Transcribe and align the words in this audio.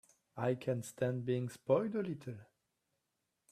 I 0.37 0.55
can 0.55 0.81
stand 0.81 1.25
being 1.25 1.47
spoiled 1.47 1.93
a 1.93 2.01
little. 2.01 2.37